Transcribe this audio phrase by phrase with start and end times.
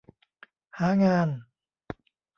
[0.79, 1.29] หางาน